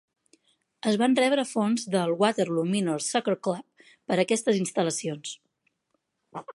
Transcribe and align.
Es 0.91 0.95
van 1.01 1.17
rebre 1.19 1.43
fons 1.49 1.83
del 1.95 2.15
Waterloo 2.23 2.65
Minor 2.71 3.05
Soccer 3.11 3.37
Club 3.49 3.87
per 4.13 4.21
aquestes 4.25 4.61
instal·lacions. 4.65 5.37